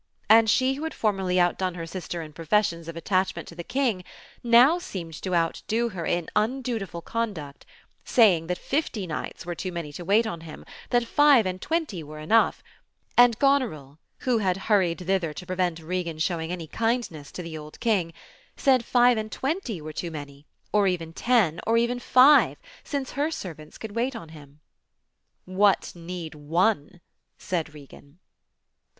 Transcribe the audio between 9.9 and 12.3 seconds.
to wait on him, that five and twenty were